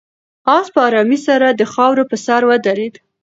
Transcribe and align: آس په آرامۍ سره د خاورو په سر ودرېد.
آس 0.57 0.67
په 0.73 0.79
آرامۍ 0.87 1.19
سره 1.27 1.47
د 1.51 1.61
خاورو 1.73 2.03
په 2.11 2.15
سر 2.25 2.41
ودرېد. 2.49 2.95